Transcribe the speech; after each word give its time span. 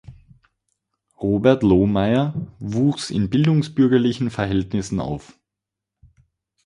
Robert 1.21 1.61
Lohmeyer 1.61 2.33
wuchs 2.57 3.11
in 3.11 3.29
bildungsbürgerlichen 3.29 4.31
Verhältnissen 4.31 4.99
auf. 4.99 5.37